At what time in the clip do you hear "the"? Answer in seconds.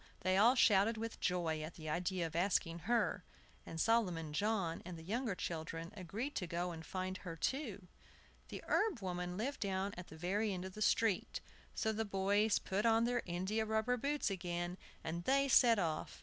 1.75-1.87, 4.97-5.03, 8.49-8.63, 10.07-10.17, 10.73-10.81, 11.93-12.03